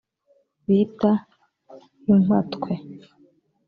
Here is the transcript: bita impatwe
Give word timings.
bita 0.67 1.11
impatwe 2.13 2.71